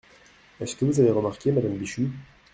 [0.59, 2.09] Est-ce que vous avez remarqué, madame Bichu?